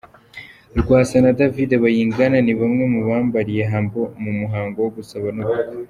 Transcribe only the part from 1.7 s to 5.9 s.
Bayingana ni bamwe mubambariye Humble mu muhango wo gusaba no gukwa.